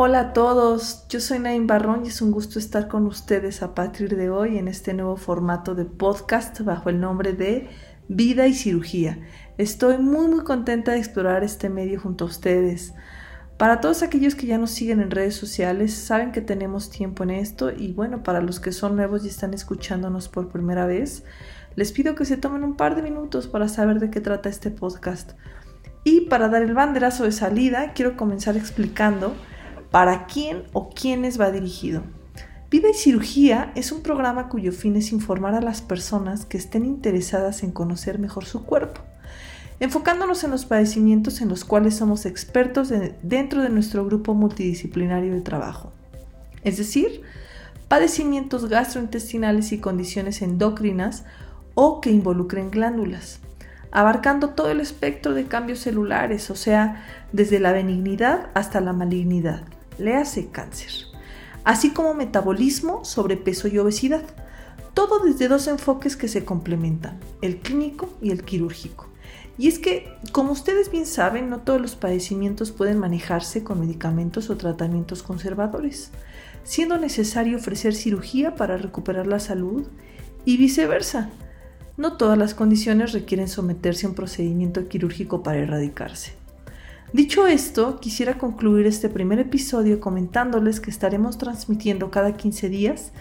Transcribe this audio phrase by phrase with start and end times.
[0.00, 3.74] Hola a todos, yo soy Naim Barrón y es un gusto estar con ustedes a
[3.74, 7.68] partir de hoy en este nuevo formato de podcast bajo el nombre de
[8.06, 9.18] Vida y Cirugía.
[9.58, 12.94] Estoy muy muy contenta de explorar este medio junto a ustedes.
[13.56, 17.30] Para todos aquellos que ya nos siguen en redes sociales, saben que tenemos tiempo en
[17.30, 21.24] esto y bueno, para los que son nuevos y están escuchándonos por primera vez,
[21.74, 24.70] les pido que se tomen un par de minutos para saber de qué trata este
[24.70, 25.32] podcast.
[26.04, 29.34] Y para dar el banderazo de salida, quiero comenzar explicando
[29.90, 32.02] para quién o quiénes va dirigido.
[32.70, 36.84] Vida y Cirugía es un programa cuyo fin es informar a las personas que estén
[36.84, 39.00] interesadas en conocer mejor su cuerpo,
[39.80, 42.92] enfocándonos en los padecimientos en los cuales somos expertos
[43.22, 45.92] dentro de nuestro grupo multidisciplinario de trabajo.
[46.62, 47.22] Es decir,
[47.88, 51.24] padecimientos gastrointestinales y condiciones endocrinas
[51.74, 53.40] o que involucren glándulas,
[53.92, 59.62] abarcando todo el espectro de cambios celulares, o sea, desde la benignidad hasta la malignidad
[59.98, 60.90] le hace cáncer,
[61.64, 64.22] así como metabolismo, sobrepeso y obesidad.
[64.94, 69.08] Todo desde dos enfoques que se complementan, el clínico y el quirúrgico.
[69.58, 74.50] Y es que, como ustedes bien saben, no todos los padecimientos pueden manejarse con medicamentos
[74.50, 76.12] o tratamientos conservadores,
[76.62, 79.88] siendo necesario ofrecer cirugía para recuperar la salud
[80.44, 81.30] y viceversa.
[81.96, 86.37] No todas las condiciones requieren someterse a un procedimiento quirúrgico para erradicarse.
[87.12, 93.12] Dicho esto, quisiera concluir este primer episodio comentándoles que estaremos transmitiendo cada 15 días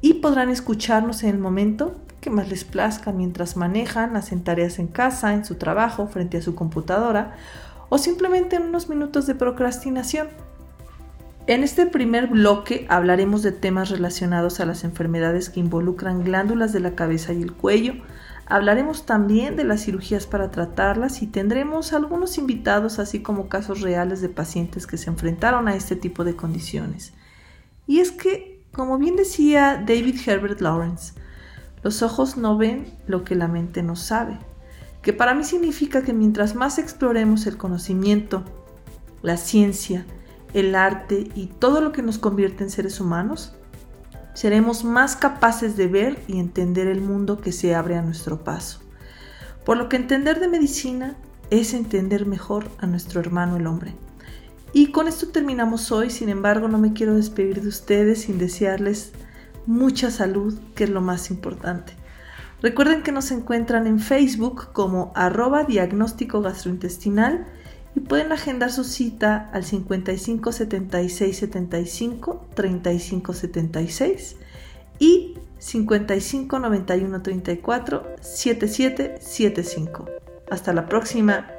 [0.00, 4.86] y podrán escucharnos en el momento que más les plazca mientras manejan, hacen tareas en
[4.86, 7.36] casa, en su trabajo, frente a su computadora
[7.90, 10.28] o simplemente en unos minutos de procrastinación.
[11.46, 16.80] En este primer bloque hablaremos de temas relacionados a las enfermedades que involucran glándulas de
[16.80, 17.94] la cabeza y el cuello,
[18.48, 24.20] Hablaremos también de las cirugías para tratarlas y tendremos algunos invitados, así como casos reales
[24.20, 27.12] de pacientes que se enfrentaron a este tipo de condiciones.
[27.88, 31.14] Y es que, como bien decía David Herbert Lawrence,
[31.82, 34.38] los ojos no ven lo que la mente no sabe,
[35.02, 38.44] que para mí significa que mientras más exploremos el conocimiento,
[39.22, 40.06] la ciencia,
[40.54, 43.56] el arte y todo lo que nos convierte en seres humanos,
[44.36, 48.80] seremos más capaces de ver y entender el mundo que se abre a nuestro paso.
[49.64, 51.16] Por lo que entender de medicina
[51.48, 53.94] es entender mejor a nuestro hermano el hombre.
[54.74, 59.12] Y con esto terminamos hoy, sin embargo no me quiero despedir de ustedes sin desearles
[59.64, 61.94] mucha salud, que es lo más importante.
[62.60, 67.46] Recuerden que nos encuentran en Facebook como arroba diagnóstico gastrointestinal
[67.96, 74.36] y pueden agendar su cita al 55 76 75 35 76
[74.98, 80.06] y 55 91 34 77 75.
[80.50, 81.55] Hasta la próxima.